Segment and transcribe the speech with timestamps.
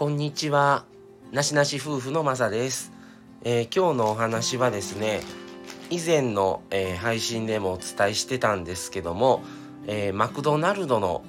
[0.00, 0.86] こんにちは。
[1.30, 2.90] なしなし夫婦のまさです、
[3.44, 5.20] えー、今日のお話はですね、
[5.90, 9.42] 以前の、えー、配信でもお伝えしてたんですけども、
[9.86, 11.22] えー、マクドナルドの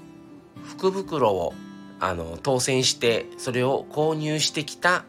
[0.64, 1.54] 福袋を
[2.00, 5.04] あの当選してそれを購入してきた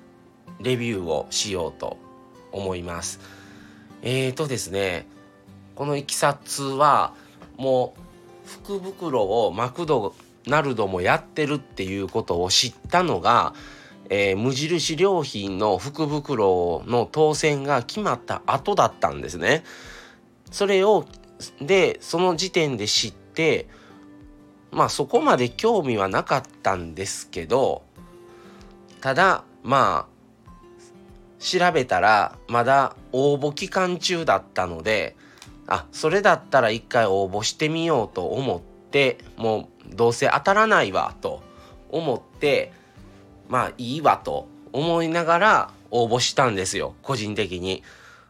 [0.58, 1.98] レビューをしようと
[2.50, 3.20] 思います。
[4.02, 5.06] えーとですね、
[5.76, 7.14] このいきさつは
[7.58, 7.94] も
[8.44, 13.54] う福袋をマクドナルドもやってるっていうことを知ったのが、
[14.10, 19.64] えー、無印良品の福袋の当選が決まった後だったんですね。
[20.50, 21.06] それを
[21.60, 23.66] でその時点で知って
[24.70, 27.82] まあそこまで興味はなかったんですけど
[29.00, 30.12] ただまあ
[31.38, 35.16] 調べたらまだ応募期間中だったので
[35.66, 38.71] あそれだったら一回応募してみようと思って
[39.36, 41.42] もうどうせ当たらないわと
[41.90, 42.72] 思って
[43.48, 47.82] まあいいわと思いながら応募したんですよ個人的に。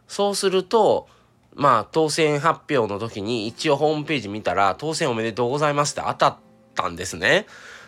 [0.07, 1.07] そうすると
[1.55, 6.37] まあ当選発表の時に一応ホームページ見たら当選おめでとうございますって当たっ
[6.75, 7.45] たんですね。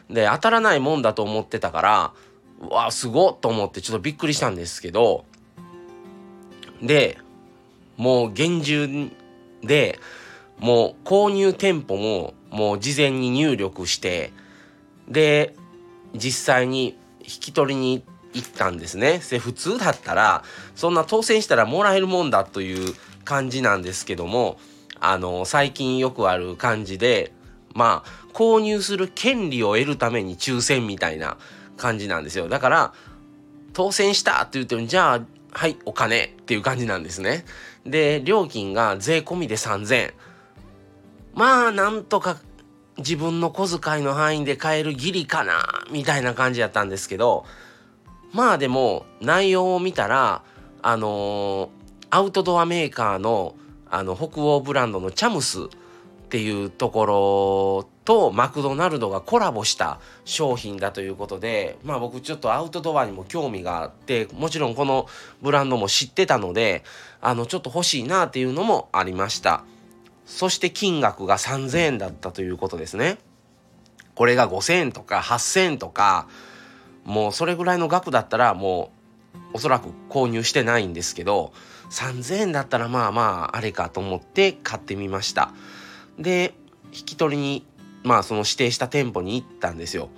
[0.10, 2.14] で当たらないもんだと思ってたから
[2.62, 5.26] うわすごっと思ってちょっとびっくりしたんですけど
[6.82, 7.17] で
[7.98, 9.10] もう厳重
[9.64, 10.00] で
[10.60, 14.31] もう購入店舗ももう事前に入力して
[15.09, 15.53] で
[16.14, 18.02] 実際に引き取りに
[18.34, 19.20] 行ったんですね。
[19.30, 22.94] で普通だったらそんな当選したらもらえるもんだという
[23.26, 24.58] 感じなんですけども
[25.02, 27.33] あの最近よくある感じで
[27.73, 31.38] まあ購入する権利を得るために抽選みたいな
[31.76, 32.48] 感じなんですよ。
[32.48, 32.94] だから
[33.73, 37.44] 当選したって言ってもじゃあはいお金っていう感じなんですね。
[37.86, 40.14] で料金が税込みで3000
[41.36, 42.38] まあなんとか
[42.97, 47.45] 自分の小遣いの範囲で買えるギリかなみたいな感じやったんですけど
[48.31, 50.43] まあでも内容を見たら
[50.82, 51.70] あのー、
[52.10, 53.55] アウトドアメーカーの
[53.87, 55.67] あの北欧ブランドのチャムスっ
[56.30, 65.08] ていうところとマクドナルドがコラボした商品だということでまあ僕ちょっとアウトドアにも興味があってもちろんこの
[65.42, 66.83] ブランドも知ってたので
[67.21, 69.64] あのちょっと欲しいなっていうのもありました。
[70.25, 73.17] そして金額が3000円だったということですね
[74.15, 76.27] これが5000円とか8000円とか
[77.03, 78.91] もうそれぐらいの額だったらも
[79.53, 81.53] うおそらく購入してないんですけど
[81.91, 85.53] 3000円だったらまあまああれかと思って買ってみました
[86.17, 86.53] で
[86.92, 87.65] 引き取りに
[88.03, 90.09] まあその指定した店舗に行ったんですよ。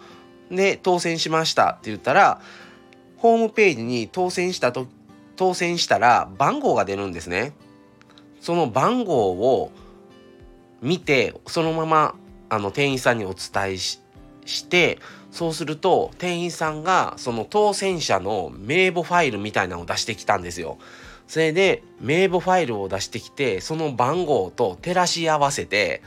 [0.52, 2.42] で当選しましたって言ったら
[3.18, 4.88] ホームページに当選したと
[5.36, 7.54] 当選したら番号が出るんですね。
[8.40, 9.72] その番号を
[10.82, 12.16] 見てそのまま
[12.50, 14.02] あの店員さんにお伝えし
[14.46, 15.00] して
[15.32, 20.78] そうすると店員さんがその当選者の名簿ファイルみたいなのを出してきたんですよ。
[21.28, 26.02] それで名簿ファイルを出してきてその番号と照らし合わせて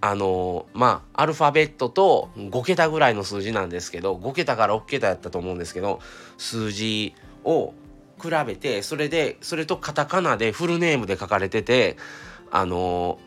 [0.00, 6.00] あのまあアルファベットと5桁ぐらいの数字なんですけど5桁から6桁やったと思うんですけど
[6.36, 7.74] 数字を
[8.20, 11.96] 比べてそれでそれとカタカナでフルネームで書かれてて
[12.50, 13.18] あの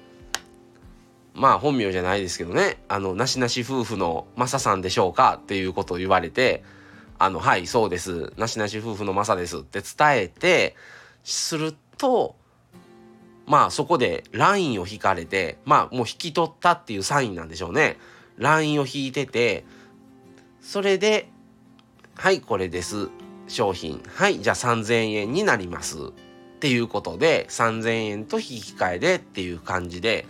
[1.38, 2.80] まあ本名じゃないですけどね。
[2.88, 6.64] あのなしなし夫婦のマサさんでしょうかっていうことを言われて
[7.20, 8.34] あのはいそうです。
[8.38, 10.76] なしなし夫婦のマサですって伝えて
[11.24, 12.36] すると
[13.46, 17.98] まあそこでラインを引かれてまあもう引き取ったっていうサインなんでしょうね。
[18.38, 19.64] ラインを引いてて
[20.60, 21.30] それで
[22.16, 23.10] はいこれです。
[23.48, 24.02] 商品。
[24.08, 25.98] はいじゃあ3000円になります。
[26.00, 30.26] っていうことで3000円と引き換えでっていう感じで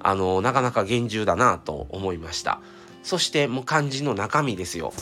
[0.00, 2.60] あのなかなか厳重だなと思いました。
[3.02, 4.92] そしてもう漢字の中身ですよ。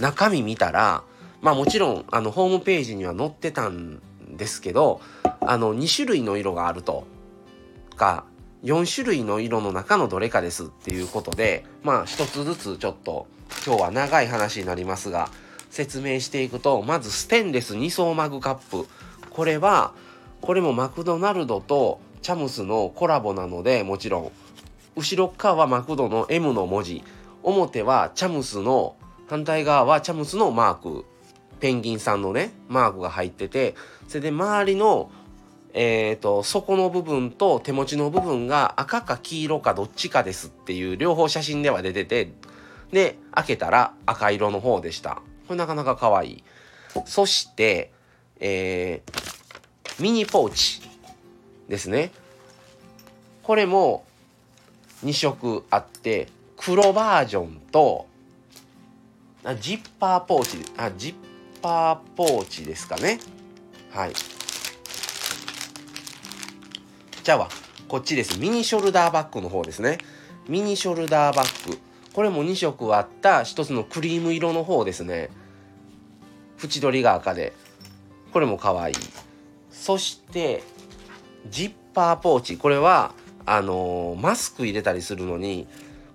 [0.00, 1.02] 中身見たら
[1.40, 4.00] まあもちろんあのホームページには載ってたん
[4.36, 5.00] ですけど
[5.40, 7.06] あの2種類の色があると。
[7.96, 8.24] か
[8.62, 13.26] 4種類の色の中のどれかですっていうことでまあ一つずつちょっと
[13.66, 15.30] 今日は長い話になりますが
[15.70, 18.86] 説明していくとまずステンレス2層マグカップ。
[19.30, 19.92] これは
[20.40, 24.32] これもマクドナルドとチャムスのコラボなのでもちろん。
[24.96, 27.04] 後ろ側はマクドの M の文字。
[27.42, 28.96] 表はチャムスの
[29.28, 31.04] 反対側はチャムスのマーク。
[31.60, 33.74] ペンギンさんのねマークが入ってて。
[34.08, 35.10] それで周りの
[35.78, 42.32] えーと、底の部分と手持ちの部分が赤か黄色かどっちかですっていう両方写真では出てて。
[42.90, 45.20] で開けたら赤色の方でした。
[45.46, 46.44] これなかなか可愛い。
[47.04, 47.92] そして
[48.40, 50.80] えー、ミニポーチ
[51.68, 52.12] ですね。
[53.42, 54.04] これも
[55.06, 56.26] 2色あって
[56.56, 58.06] 黒バージョンと
[59.60, 61.14] ジッパーポーチあジッ
[61.62, 63.20] パーポーチですかね。
[63.92, 64.12] はい。
[67.22, 67.48] じゃあは
[67.86, 68.40] こっちです。
[68.40, 69.98] ミニショルダーバッグの方ですね。
[70.48, 71.78] ミニショルダーバッグ。
[72.12, 75.30] これも2色あった1つのクリーム色の方ですね。
[76.60, 77.52] 縁取りが赤で。
[78.32, 78.94] これも可愛い。
[79.70, 80.64] そして
[81.48, 82.56] ジッパーポーチ。
[82.56, 83.12] これは
[83.46, 85.66] あの、マスク入れたりするのに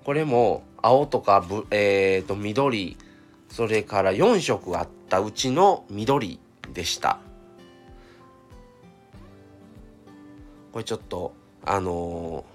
[0.04, 2.98] これも青とかぶ、えー、と緑
[3.50, 6.40] それから4色あったうちの緑
[6.74, 7.20] でした。
[10.72, 11.34] これちょっと
[11.64, 12.46] あの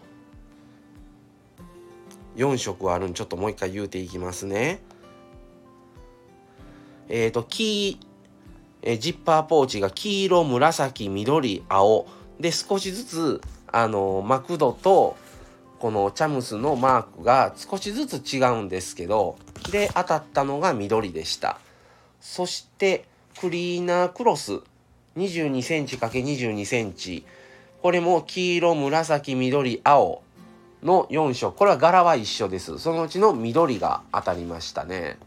[2.37, 4.81] ー、4色あるんちょっともう一回言うていきますね。
[7.09, 8.01] えっ、ー、と黄
[8.83, 12.07] えジッパーポーチが黄色紫緑青。
[12.41, 13.41] で少しずつ
[13.73, 15.17] あのマクドと
[15.79, 19.37] このチャムスのマークが少しずつ違うんですけど
[19.71, 21.59] で当たったのが緑でした。
[22.21, 23.05] そして
[23.41, 24.61] クリーナークロス
[25.17, 27.25] 22cm×22cm
[27.83, 30.23] これも黄色紫緑青
[30.83, 31.57] の4色。
[31.57, 32.79] これは柄は一緒です。
[32.79, 35.19] そのうちの緑が当たりましたね。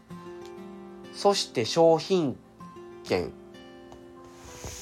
[1.12, 2.36] そして商品
[3.04, 3.32] 券。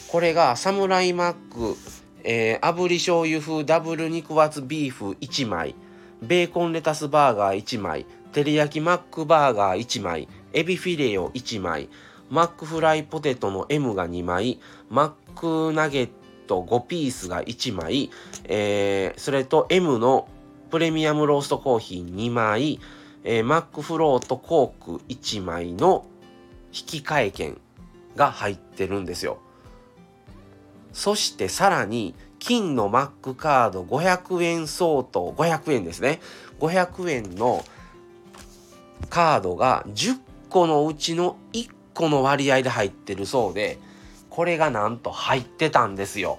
[0.08, 1.76] これがサムライマック
[2.24, 5.74] えー、炙り醤油風ダブル肉厚ビーフ1枚
[6.22, 11.88] ベーコンレタスバーガー1枚照り焼きマックバーガー1枚エビフィレオ1枚
[12.30, 14.60] マックフライポテトの M が2枚
[14.90, 16.10] マックナゲッ
[16.46, 18.10] ト5ピースが1枚、
[18.44, 20.28] えー、それと M の
[20.70, 22.80] プレミアムローストコーヒー2枚、
[23.24, 26.04] えー、マックフロートコーク1枚の
[26.72, 27.58] 引換券
[28.16, 29.38] が入ってるんですよ。
[30.92, 36.20] そしてさらに金のマックカード500円相当500円ですね。
[36.60, 37.64] 500円の
[39.10, 40.18] カードが10
[40.48, 43.78] 個のうちの1個の割合で入ってるそうで
[44.30, 46.38] これがなんと入ってたんですよ。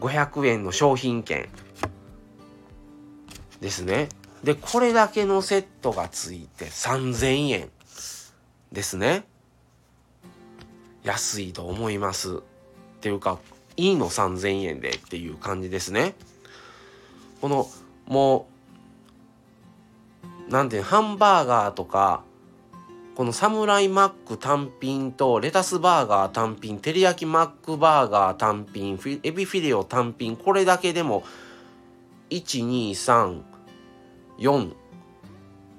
[0.00, 1.48] 500円の商品券
[3.60, 4.08] ですね。
[4.44, 7.70] でこれだけのセットがついて3000円
[8.70, 9.24] ですね。
[11.06, 12.36] 安いと思います。
[12.36, 12.40] っ
[13.00, 13.38] ていうか
[13.76, 16.14] いいの3000円でっていう感じですね。
[17.40, 17.68] この
[18.06, 18.48] も
[20.48, 22.22] うなんていうハンバーガーとか
[23.14, 31.24] このサムライマック単品とレタスバーガー単品照り焼きマックバーガー単品エビフィレオ単品これだけでも
[32.30, 33.42] 1234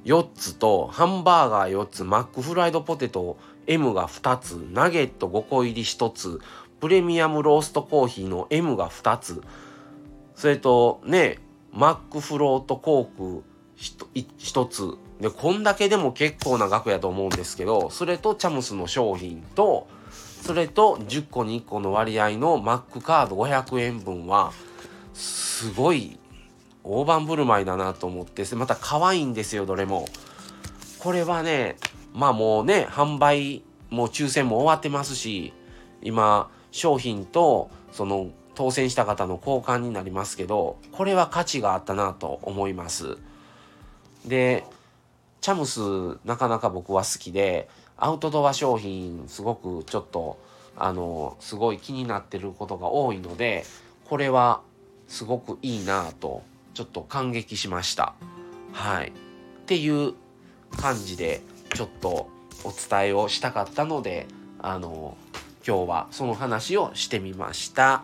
[0.06, 3.38] 4つとハンバーガー4つマックフライドポテト
[3.68, 6.40] M が2つナゲット5個入り1つ
[6.80, 9.42] プレミアムローストコーヒーの M が2つ。
[10.36, 11.40] それとね
[11.74, 13.44] マックフロートコーク
[13.78, 14.98] 1, つ。
[15.22, 24.54] でこんだけでも結構な額やと思うんですけどそれとチャムスの商品とそれと10個に1個の割合のマックカード500円分は
[25.16, 26.20] すごい
[26.84, 30.08] 大盤振る舞いだなと思ってまた可愛いんですよどれも。
[31.00, 31.78] これはね
[32.18, 35.54] まあもうね販売も抽選も終わってますし
[36.02, 43.18] 今商品とその当選した方の交換になりますけどこれは価値があったなと思います
[44.26, 44.64] で
[45.42, 50.40] チャムスなかなか僕は好きでアウトドア商品すごくちょっと
[50.76, 53.64] あのすごい気になってることが多いので
[54.06, 54.62] これは
[55.08, 56.42] すごくいいなと
[56.74, 58.14] ちょっと感激しました。
[58.72, 59.08] はい。
[59.08, 59.12] っ
[59.66, 60.14] ていう
[60.78, 61.42] 感じで
[61.74, 62.30] ちょっと
[62.64, 64.28] お伝えをしたかったので、
[64.60, 65.18] あの、
[65.66, 68.04] 今日はその話をしてみました。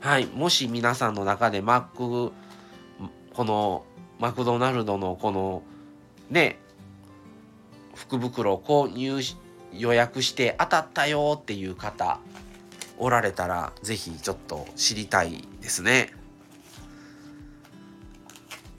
[0.00, 0.26] はい。
[0.26, 2.32] もし皆さんの中でマック、
[3.32, 3.84] この
[4.18, 5.62] マクドナルドのこの
[6.30, 6.58] ね、
[7.94, 9.20] 福袋を購入
[9.72, 12.18] 予約して当たったよっていう方
[12.98, 16.12] おられたら是非ちょっと知りたいですね。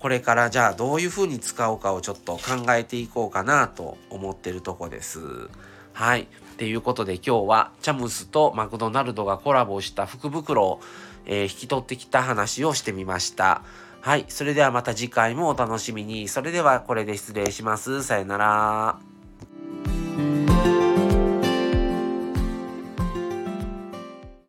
[0.05, 5.49] これからじゃあどういうふうに使おうかをちょっと考えていこうかなと思ってるとこです。
[5.93, 6.21] はい。
[6.21, 6.25] っ
[6.57, 10.79] ていうことで今日はチャムスとマクドナルドがコラボした福袋を、
[11.25, 13.63] えー、引き取ってきた話をしてみました。
[14.01, 14.25] はい。
[14.27, 16.27] それではまた次回もお楽しみに。
[16.27, 18.03] それではこれで失礼します。
[18.03, 19.14] さよなら。